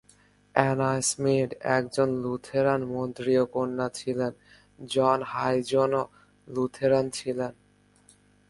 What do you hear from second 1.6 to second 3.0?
একজন লুথেরান